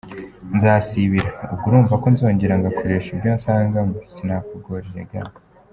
nzasibira, 0.55 1.29
ubwo 1.51 1.65
urumva 1.69 1.93
ko 2.01 2.07
nzongera 2.13 2.53
ngakoresha 2.59 3.07
ibyo 3.15 3.29
nsanganywe! 3.37 3.99
Sinakugora 4.13 4.85
erega. 4.91 5.19